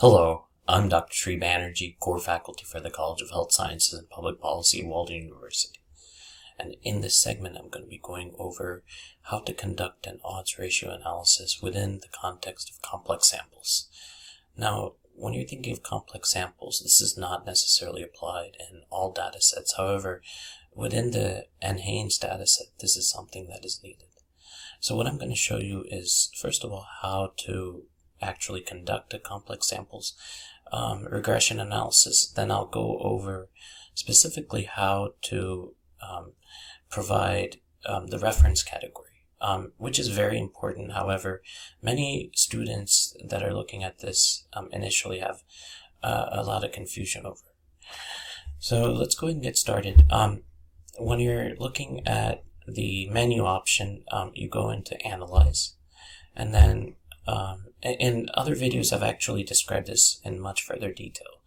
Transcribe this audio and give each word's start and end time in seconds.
Hello, 0.00 0.46
I'm 0.66 0.88
Dr. 0.88 1.12
Sri 1.12 1.38
Banerjee, 1.38 1.98
core 1.98 2.18
faculty 2.18 2.64
for 2.64 2.80
the 2.80 2.88
College 2.88 3.20
of 3.20 3.28
Health 3.28 3.52
Sciences 3.52 3.98
and 3.98 4.08
Public 4.08 4.40
Policy 4.40 4.80
at 4.80 4.86
Walden 4.86 5.16
University. 5.16 5.78
And 6.58 6.76
in 6.82 7.02
this 7.02 7.20
segment, 7.20 7.58
I'm 7.58 7.68
going 7.68 7.84
to 7.84 7.90
be 7.90 8.00
going 8.02 8.34
over 8.38 8.82
how 9.24 9.40
to 9.40 9.52
conduct 9.52 10.06
an 10.06 10.18
odds 10.24 10.58
ratio 10.58 10.94
analysis 10.94 11.60
within 11.60 11.98
the 11.98 12.08
context 12.18 12.70
of 12.70 12.80
complex 12.80 13.28
samples. 13.28 13.90
Now, 14.56 14.94
when 15.14 15.34
you're 15.34 15.46
thinking 15.46 15.74
of 15.74 15.82
complex 15.82 16.32
samples, 16.32 16.80
this 16.82 17.02
is 17.02 17.18
not 17.18 17.44
necessarily 17.44 18.02
applied 18.02 18.56
in 18.58 18.84
all 18.88 19.12
data 19.12 19.42
sets. 19.42 19.74
However, 19.76 20.22
within 20.74 21.10
the 21.10 21.44
NHANES 21.62 22.18
dataset, 22.18 22.70
this 22.80 22.96
is 22.96 23.10
something 23.10 23.48
that 23.50 23.66
is 23.66 23.82
needed. 23.82 24.08
So 24.80 24.96
what 24.96 25.06
I'm 25.06 25.18
going 25.18 25.28
to 25.28 25.36
show 25.36 25.58
you 25.58 25.84
is, 25.90 26.30
first 26.40 26.64
of 26.64 26.72
all, 26.72 26.86
how 27.02 27.34
to 27.44 27.82
actually 28.20 28.60
conduct 28.60 29.14
a 29.14 29.18
complex 29.18 29.68
samples 29.68 30.14
um, 30.72 31.04
regression 31.10 31.60
analysis. 31.60 32.32
Then 32.34 32.50
I'll 32.50 32.66
go 32.66 32.98
over 33.00 33.48
specifically 33.94 34.64
how 34.64 35.14
to 35.22 35.74
um, 36.00 36.32
provide 36.90 37.56
um, 37.86 38.08
the 38.08 38.18
reference 38.18 38.62
category. 38.62 39.06
Um, 39.42 39.72
which 39.78 39.98
is 39.98 40.08
very 40.08 40.38
important. 40.38 40.92
However, 40.92 41.40
many 41.80 42.30
students 42.34 43.16
that 43.26 43.42
are 43.42 43.54
looking 43.54 43.82
at 43.82 44.00
this 44.00 44.46
um, 44.52 44.68
initially 44.70 45.20
have 45.20 45.42
uh, 46.02 46.26
a 46.30 46.42
lot 46.42 46.62
of 46.62 46.72
confusion 46.72 47.24
over. 47.24 47.54
So 48.58 48.92
let's 48.92 49.14
go 49.14 49.28
ahead 49.28 49.36
and 49.36 49.42
get 49.42 49.56
started. 49.56 50.04
Um, 50.10 50.42
when 50.98 51.20
you're 51.20 51.56
looking 51.56 52.06
at 52.06 52.44
the 52.68 53.08
menu 53.08 53.46
option, 53.46 54.04
you 54.34 54.46
go 54.46 54.68
into 54.68 55.00
Analyze, 55.06 55.74
and 56.36 56.52
then 56.52 56.96
um, 57.26 57.66
in 57.82 58.28
other 58.34 58.54
videos, 58.54 58.92
I've 58.92 59.02
actually 59.02 59.42
described 59.42 59.86
this 59.86 60.20
in 60.24 60.40
much 60.40 60.62
further 60.62 60.92
detail. 60.92 61.42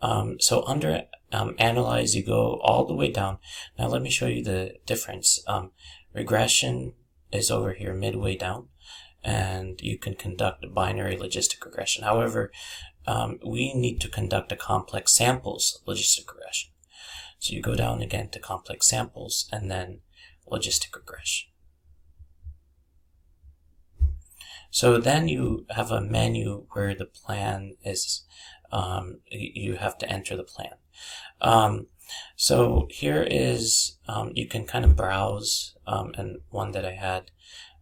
Um, 0.00 0.36
so 0.40 0.64
under 0.66 1.04
um, 1.32 1.54
Analyze, 1.58 2.14
you 2.14 2.24
go 2.24 2.58
all 2.62 2.86
the 2.86 2.94
way 2.94 3.10
down. 3.10 3.38
Now 3.78 3.88
let 3.88 4.02
me 4.02 4.10
show 4.10 4.26
you 4.26 4.42
the 4.42 4.74
difference. 4.86 5.42
Um, 5.46 5.72
regression 6.12 6.94
is 7.32 7.50
over 7.50 7.72
here 7.72 7.94
midway 7.94 8.36
down, 8.36 8.68
and 9.24 9.80
you 9.80 9.98
can 9.98 10.14
conduct 10.14 10.64
binary 10.74 11.16
logistic 11.16 11.64
regression. 11.64 12.04
However, 12.04 12.50
um, 13.06 13.38
we 13.44 13.74
need 13.74 14.00
to 14.00 14.08
conduct 14.08 14.52
a 14.52 14.56
complex 14.56 15.14
samples 15.14 15.82
logistic 15.86 16.28
regression. 16.32 16.70
So 17.38 17.54
you 17.54 17.62
go 17.62 17.74
down 17.74 18.02
again 18.02 18.28
to 18.30 18.38
complex 18.38 18.88
samples 18.88 19.48
and 19.50 19.70
then 19.70 20.00
logistic 20.50 20.94
regression. 20.94 21.51
So 24.72 24.96
then 24.96 25.28
you 25.28 25.66
have 25.68 25.90
a 25.90 26.00
menu 26.00 26.64
where 26.72 26.94
the 26.94 27.04
plan 27.04 27.76
is, 27.84 28.24
um, 28.72 29.20
you 29.30 29.76
have 29.76 29.98
to 29.98 30.10
enter 30.10 30.34
the 30.34 30.44
plan. 30.44 30.72
Um, 31.42 31.88
so 32.36 32.88
here 32.90 33.22
is, 33.30 33.98
um, 34.08 34.32
you 34.34 34.48
can 34.48 34.64
kind 34.64 34.86
of 34.86 34.96
browse, 34.96 35.76
um, 35.86 36.12
and 36.16 36.38
one 36.48 36.72
that 36.72 36.86
I 36.86 36.92
had 36.92 37.30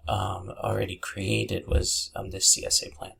um, 0.09 0.51
already 0.61 0.97
created 0.97 1.69
was 1.69 2.11
um, 2.17 2.31
this 2.31 2.59
CSA 2.59 2.93
plan. 2.93 3.13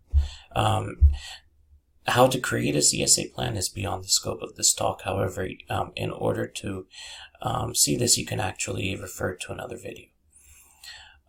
How 2.07 2.27
to 2.27 2.41
create 2.41 2.75
a 2.75 2.81
CSA 2.81 3.33
plan 3.33 3.57
is 3.57 3.69
beyond 3.69 4.03
the 4.03 4.09
scope 4.09 4.43
of 4.43 4.57
this 4.57 4.75
talk. 4.75 5.03
However, 5.03 5.49
in 5.95 6.11
order 6.11 6.49
to 6.49 6.87
see 7.75 7.97
this, 7.97 8.19
you 8.19 8.27
can 8.27 8.41
actually 8.41 8.97
refer 8.97 9.37
to 9.37 9.53
another 9.53 9.77
video. 9.77 10.07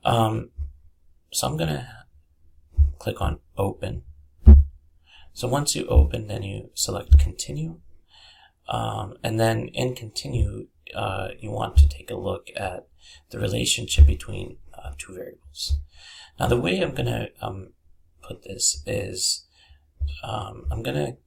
So 0.03 1.47
I'm 1.47 1.57
going 1.57 1.69
to 1.69 2.00
click 3.01 3.19
on 3.19 3.39
open. 3.57 4.03
So 5.33 5.47
once 5.47 5.75
you 5.75 5.87
open, 5.87 6.27
then 6.27 6.43
you 6.43 6.69
select 6.75 7.17
continue. 7.17 7.79
Um, 8.69 9.15
and 9.23 9.39
then 9.39 9.69
in 9.69 9.95
continue, 9.95 10.67
uh, 10.95 11.29
you 11.39 11.49
want 11.49 11.77
to 11.77 11.89
take 11.89 12.11
a 12.11 12.15
look 12.15 12.49
at 12.55 12.87
the 13.31 13.39
relationship 13.39 14.05
between 14.05 14.57
uh, 14.77 14.91
two 14.99 15.15
variables. 15.15 15.79
Now 16.39 16.47
the 16.47 16.61
way 16.61 16.79
I'm 16.79 16.93
going 16.93 17.07
to 17.07 17.29
um, 17.41 17.73
put 18.21 18.43
this 18.43 18.83
is 18.85 19.47
um, 20.23 20.65
I'm 20.69 20.83
gonna, 20.83 21.17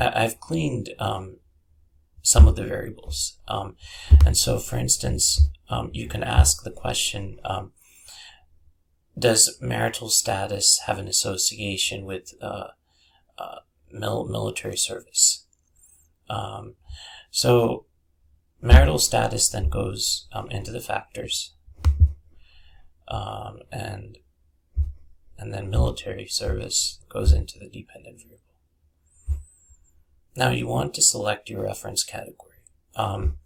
I, 0.00 0.22
have 0.22 0.40
cleaned 0.40 0.90
um, 0.98 1.36
some 2.22 2.48
of 2.48 2.56
the 2.56 2.64
variables. 2.64 3.38
Um, 3.48 3.76
and 4.24 4.34
so 4.36 4.58
for 4.58 4.78
instance, 4.78 5.50
um, 5.68 5.90
you 5.92 6.08
can 6.08 6.22
ask 6.22 6.62
the 6.62 6.70
question, 6.70 7.38
does 9.18 9.58
marital 9.60 10.08
status 10.08 10.80
have 10.86 10.98
an 10.98 11.08
association 11.08 12.04
with 12.04 12.32
uh, 12.40 12.68
uh, 13.38 13.58
mil 13.90 14.26
military 14.26 14.76
service? 14.76 15.46
Um, 16.30 16.74
so 17.30 17.86
marital 18.60 18.98
status 18.98 19.48
then 19.48 19.68
goes 19.68 20.28
into 20.50 20.70
the 20.70 20.80
factors. 20.80 21.54
and 23.70 24.18
and 25.38 25.54
then 25.54 25.70
military 25.70 26.26
service 26.26 26.98
goes 27.08 27.32
into 27.32 27.58
the 27.58 27.68
dependent 27.68 28.20
variable. 28.20 28.38
Now 30.34 30.50
you 30.50 30.66
want 30.66 30.94
to 30.94 31.02
select 31.02 31.48
your 31.48 31.62
reference 31.62 32.02
category. 32.02 32.56
Um, 32.96 33.38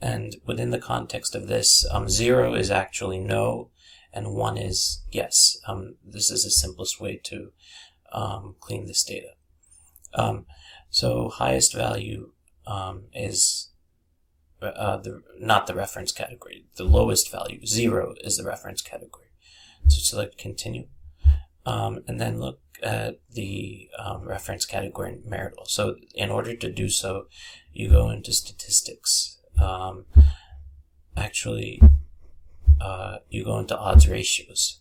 and 0.00 0.36
within 0.44 0.70
the 0.70 0.78
context 0.78 1.34
of 1.34 1.46
this, 1.48 1.86
um, 1.90 2.08
zero 2.08 2.54
is 2.54 2.70
actually 2.70 3.18
no, 3.18 3.70
and 4.12 4.34
one 4.34 4.56
is 4.56 5.02
yes. 5.10 5.56
Um, 5.66 5.96
this 6.04 6.30
is 6.30 6.44
the 6.44 6.50
simplest 6.50 7.00
way 7.00 7.20
to 7.24 7.52
um, 8.12 8.56
clean 8.60 8.86
this 8.86 9.04
data. 9.04 9.32
Um, 10.14 10.46
so 10.90 11.30
highest 11.30 11.74
value 11.74 12.32
um, 12.66 13.04
is 13.14 13.70
uh, 14.60 14.96
the 14.98 15.22
not 15.38 15.66
the 15.66 15.74
reference 15.74 16.12
category. 16.12 16.66
The 16.76 16.84
lowest 16.84 17.30
value, 17.30 17.64
zero, 17.66 18.14
is 18.22 18.36
the 18.36 18.44
reference 18.44 18.82
category. 18.82 19.28
So 19.88 19.98
select 19.98 20.38
continue 20.38 20.86
um, 21.66 22.02
and 22.06 22.20
then 22.20 22.38
look 22.38 22.60
at 22.82 23.20
the 23.30 23.88
um, 23.98 24.26
reference 24.26 24.64
category 24.64 25.18
marital. 25.24 25.64
So 25.66 25.96
in 26.14 26.30
order 26.30 26.54
to 26.56 26.72
do 26.72 26.88
so, 26.88 27.26
you 27.72 27.88
go 27.88 28.10
into 28.10 28.32
statistics. 28.32 29.38
Um, 29.60 30.06
actually, 31.16 31.80
uh, 32.82 33.18
you 33.28 33.44
go 33.44 33.58
into 33.58 33.78
odds 33.78 34.08
ratios. 34.08 34.80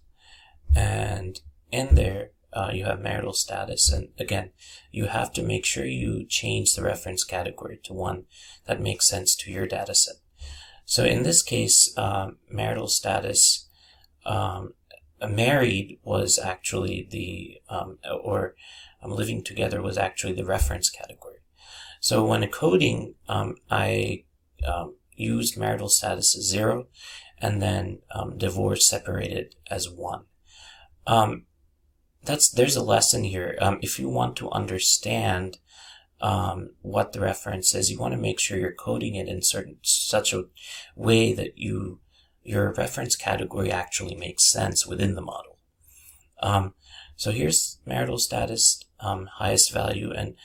And 0.75 1.39
in 1.71 1.95
there, 1.95 2.31
uh, 2.53 2.71
you 2.73 2.85
have 2.85 2.99
marital 2.99 3.33
status. 3.33 3.91
And 3.91 4.09
again, 4.17 4.51
you 4.91 5.05
have 5.05 5.31
to 5.33 5.43
make 5.43 5.65
sure 5.65 5.85
you 5.85 6.25
change 6.27 6.73
the 6.73 6.81
reference 6.81 7.23
category 7.23 7.79
to 7.83 7.93
one 7.93 8.23
that 8.65 8.81
makes 8.81 9.07
sense 9.07 9.35
to 9.35 9.51
your 9.51 9.67
data 9.67 9.93
set. 9.93 10.15
So 10.85 11.05
in 11.05 11.23
this 11.23 11.43
case, 11.43 11.93
um, 11.95 12.37
marital 12.49 12.87
status 12.87 13.69
um, 14.25 14.73
married 15.29 15.99
was 16.03 16.39
actually 16.39 17.07
the, 17.09 17.61
um, 17.69 17.99
or 18.23 18.55
um, 19.01 19.11
living 19.11 19.43
together 19.43 19.81
was 19.81 19.97
actually 19.97 20.33
the 20.33 20.45
reference 20.45 20.89
category. 20.89 21.37
So 21.99 22.25
when 22.25 22.45
coding, 22.47 23.13
um, 23.29 23.55
I 23.69 24.23
used 25.15 25.57
marital 25.57 25.89
status 25.89 26.35
as 26.35 26.49
zero 26.49 26.87
and 27.41 27.61
then 27.61 27.99
um, 28.13 28.37
divorce 28.37 28.87
separated 28.87 29.55
as 29.69 29.89
one. 29.89 30.25
Um, 31.07 31.45
that's 32.23 32.49
there's 32.49 32.75
a 32.75 32.83
lesson 32.83 33.23
here. 33.23 33.57
if 33.81 33.99
you 33.99 34.07
want 34.07 34.35
to 34.37 34.51
understand 34.51 35.57
what 36.81 37.13
the 37.13 37.19
reference 37.19 37.73
is, 37.73 37.89
you 37.89 37.97
want 37.97 38.13
to 38.13 38.19
make 38.19 38.39
sure 38.39 38.57
you're 38.57 38.73
coding 38.73 39.15
it 39.15 39.27
in 39.27 39.41
certain 39.41 39.77
such 39.81 40.33
a 40.33 40.45
way 40.95 41.33
that 41.33 41.57
you 41.57 41.99
your 42.43 42.73
reference 42.73 43.15
category 43.15 43.71
actually 43.71 44.15
makes 44.15 44.51
sense 44.51 44.85
within 44.85 45.15
the 45.15 45.21
model. 45.21 45.59
Um, 46.41 46.73
so 47.15 47.31
here's 47.31 47.79
marital 47.85 48.17
status, 48.17 48.83
um, 48.99 49.27
highest 49.33 49.71
value, 49.71 50.11
and 50.11 50.35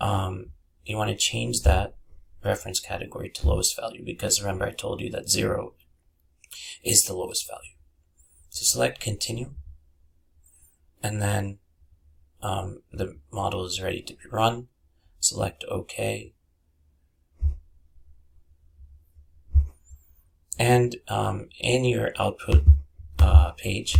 um, 0.00 0.50
you 0.84 0.96
want 0.96 1.10
to 1.10 1.16
change 1.16 1.62
that 1.62 1.96
reference 2.44 2.78
category 2.78 3.30
to 3.30 3.48
lowest 3.48 3.74
value 3.76 4.04
because 4.04 4.40
remember 4.40 4.66
I 4.66 4.70
told 4.72 5.00
you 5.00 5.10
that 5.10 5.30
zero 5.30 5.74
is 6.82 7.02
the 7.02 7.14
lowest 7.14 7.48
value. 7.48 7.76
So 8.50 8.64
select 8.64 9.00
continue, 9.00 9.54
and 11.02 11.20
then 11.20 11.58
um, 12.42 12.82
the 12.92 13.18
model 13.32 13.64
is 13.64 13.82
ready 13.82 14.02
to 14.02 14.14
be 14.14 14.28
run. 14.30 14.68
Select 15.20 15.64
OK, 15.70 16.34
And 20.58 20.96
um, 21.08 21.48
in 21.58 21.84
your 21.84 22.12
output 22.18 22.64
uh, 23.18 23.52
page, 23.52 23.96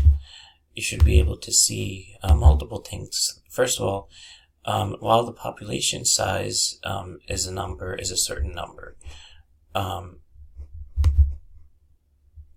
you 0.72 0.82
should 0.82 1.04
be 1.04 1.18
able 1.18 1.36
to 1.38 1.52
see 1.52 2.16
uh, 2.22 2.34
multiple 2.34 2.78
things. 2.78 3.40
First 3.50 3.80
of 3.80 3.86
all, 3.86 4.08
um, 4.64 4.96
while 5.00 5.24
the 5.24 5.32
population 5.32 6.04
size 6.04 6.78
um, 6.84 7.18
is 7.28 7.46
a 7.46 7.52
number, 7.52 7.94
is 7.94 8.10
a 8.10 8.16
certain 8.16 8.54
number, 8.54 8.96
um, 9.74 10.20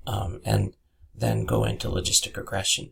Um, 0.05 0.41
and 0.45 0.73
then 1.13 1.45
go 1.45 1.63
into 1.63 1.87
logistic 1.87 2.37
regression. 2.37 2.91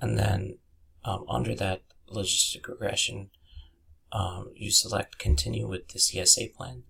And 0.00 0.18
then 0.18 0.58
um, 1.04 1.24
under 1.28 1.54
that 1.54 1.82
logistic 2.12 2.66
regression, 2.68 3.30
um, 4.12 4.50
you 4.54 4.70
select 4.70 5.18
continue 5.18 5.68
with 5.68 5.88
the 5.88 5.98
CSA 5.98 6.54
plan. 6.54 6.82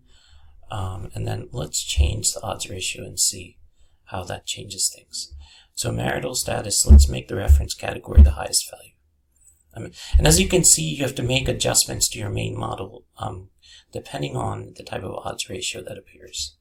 Um, 0.70 1.11
and 1.14 1.26
then 1.26 1.49
let's 1.53 1.82
change 1.82 2.32
the 2.32 2.43
odds 2.43 2.70
ratio 2.70 3.05
and 3.05 3.19
see 3.19 3.58
how 4.05 4.25
that 4.25 4.46
changes 4.46 4.93
things. 4.94 5.35
So 5.81 5.91
marital 5.91 6.35
status, 6.35 6.85
let's 6.87 7.09
make 7.09 7.29
the 7.29 7.37
reference 7.37 7.73
category 7.73 8.21
the 8.21 8.32
highest 8.32 8.71
value. 8.71 9.94
And 10.19 10.27
as 10.27 10.38
you 10.38 10.47
can 10.47 10.62
see, 10.62 10.82
you 10.82 11.03
have 11.03 11.15
to 11.15 11.23
make 11.23 11.49
adjustments 11.49 12.06
to 12.11 12.19
your 12.19 12.29
main 12.29 12.55
model 12.55 13.06
um, 13.17 13.49
depending 13.91 14.37
on 14.37 14.75
the 14.77 14.82
type 14.82 15.03
of 15.03 15.15
odds 15.25 15.49
ratio 15.49 15.82
that 15.82 15.97
appears. 15.97 16.59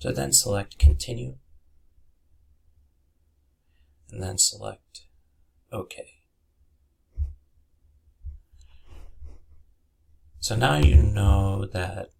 So 0.00 0.12
then 0.12 0.34
select 0.34 0.78
continue 0.78 1.36
and 4.10 4.22
then 4.22 4.36
select 4.36 5.06
OK. 5.72 6.04
So 10.40 10.56
now 10.56 10.76
you 10.76 10.96
know 10.96 11.64
that 11.72 12.10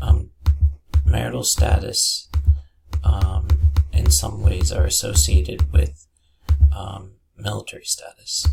um, 0.00 0.30
marital 1.04 1.42
status 1.42 2.28
um, 3.02 3.48
in 3.92 4.10
some 4.10 4.42
ways 4.42 4.72
are 4.72 4.84
associated 4.84 5.72
with 5.72 6.06
um, 6.74 7.12
military 7.36 7.84
status. 7.84 8.46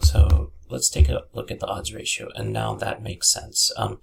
So 0.00 0.52
let's 0.68 0.90
take 0.90 1.08
a 1.08 1.22
look 1.32 1.50
at 1.50 1.60
the 1.60 1.66
odds 1.66 1.92
ratio, 1.92 2.30
and 2.34 2.52
now 2.52 2.74
that 2.74 3.02
makes 3.02 3.30
sense. 3.30 3.70
Um, 3.76 4.00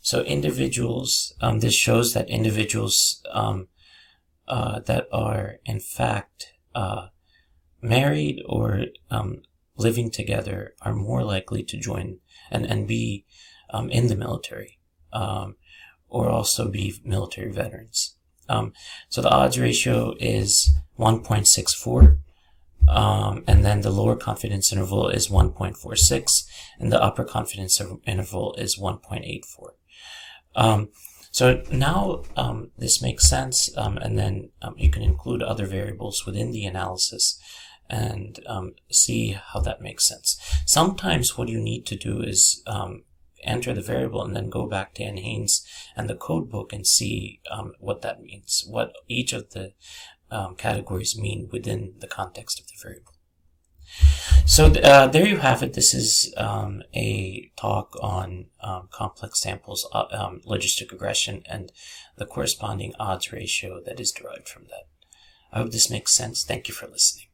so 0.00 0.22
individuals, 0.22 1.34
um, 1.40 1.60
this 1.60 1.74
shows 1.74 2.12
that 2.14 2.28
individuals 2.28 3.22
um, 3.32 3.68
uh, 4.48 4.80
that 4.80 5.08
are 5.12 5.56
in 5.64 5.80
fact 5.80 6.52
uh, 6.74 7.08
married 7.80 8.42
or 8.46 8.86
um, 9.10 9.42
living 9.76 10.10
together 10.10 10.74
are 10.82 10.94
more 10.94 11.24
likely 11.24 11.62
to 11.64 11.76
join 11.76 12.18
and, 12.50 12.64
and 12.66 12.86
be 12.86 13.24
um, 13.70 13.90
in 13.90 14.08
the 14.08 14.16
military. 14.16 14.78
Um, 16.10 16.20
or 16.20 16.28
also 16.28 16.68
be 16.68 16.94
military 17.04 17.52
veterans. 17.52 18.16
Um, 18.48 18.72
so 19.08 19.20
the 19.20 19.30
odds 19.30 19.58
ratio 19.58 20.14
is 20.20 20.72
1.64. 20.98 22.18
Um, 22.88 23.42
and 23.48 23.64
then 23.64 23.80
the 23.80 23.90
lower 23.90 24.14
confidence 24.14 24.72
interval 24.72 25.08
is 25.08 25.28
1.46 25.28 26.26
and 26.78 26.92
the 26.92 27.02
upper 27.02 27.24
confidence 27.24 27.80
interval 28.06 28.54
is 28.54 28.78
1.84. 28.78 29.70
Um, 30.54 30.90
so 31.32 31.62
now 31.70 32.22
um, 32.36 32.70
this 32.78 33.02
makes 33.02 33.28
sense, 33.28 33.70
um, 33.76 33.98
and 33.98 34.18
then 34.18 34.50
um, 34.62 34.74
you 34.78 34.88
can 34.88 35.02
include 35.02 35.42
other 35.42 35.66
variables 35.66 36.24
within 36.24 36.50
the 36.50 36.64
analysis 36.64 37.38
and 37.90 38.40
um, 38.46 38.72
see 38.90 39.32
how 39.52 39.60
that 39.60 39.82
makes 39.82 40.08
sense. 40.08 40.40
Sometimes 40.64 41.36
what 41.36 41.48
you 41.48 41.60
need 41.60 41.84
to 41.86 41.96
do 41.96 42.22
is 42.22 42.62
enter 43.46 43.72
the 43.72 43.82
variable 43.82 44.22
and 44.22 44.34
then 44.34 44.50
go 44.50 44.66
back 44.66 44.94
to 44.94 45.02
NHANES 45.02 45.62
and 45.96 46.08
the 46.08 46.16
code 46.16 46.50
book 46.50 46.72
and 46.72 46.86
see 46.86 47.40
um, 47.50 47.72
what 47.78 48.02
that 48.02 48.22
means, 48.22 48.64
what 48.68 48.92
each 49.08 49.32
of 49.32 49.50
the 49.50 49.72
um, 50.30 50.56
categories 50.56 51.18
mean 51.18 51.48
within 51.50 51.94
the 51.98 52.08
context 52.08 52.60
of 52.60 52.66
the 52.66 52.74
variable. 52.82 53.12
So 54.44 54.66
uh, 54.66 55.06
there 55.06 55.26
you 55.26 55.38
have 55.38 55.62
it. 55.62 55.74
This 55.74 55.94
is 55.94 56.32
um, 56.36 56.82
a 56.94 57.50
talk 57.56 57.96
on 58.00 58.46
um, 58.60 58.88
complex 58.92 59.40
samples, 59.40 59.88
uh, 59.92 60.06
um, 60.10 60.40
logistic 60.46 60.92
regression, 60.92 61.42
and 61.46 61.72
the 62.16 62.26
corresponding 62.26 62.92
odds 62.98 63.32
ratio 63.32 63.80
that 63.84 64.00
is 64.00 64.12
derived 64.12 64.48
from 64.48 64.64
that. 64.64 64.88
I 65.52 65.58
hope 65.58 65.70
this 65.70 65.90
makes 65.90 66.14
sense. 66.14 66.44
Thank 66.44 66.68
you 66.68 66.74
for 66.74 66.86
listening. 66.86 67.26